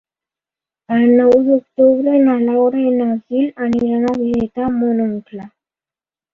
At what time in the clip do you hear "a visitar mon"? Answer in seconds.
4.11-5.07